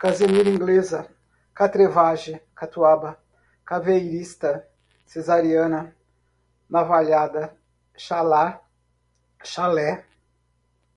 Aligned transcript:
casimira 0.00 0.48
inglesa, 0.48 1.00
catrevage, 1.52 2.40
catuaba, 2.54 3.18
caveirista, 3.64 4.50
cesariana, 5.04 5.80
navalhada, 6.70 7.42
chalar, 7.96 8.60
chalé 9.42 9.90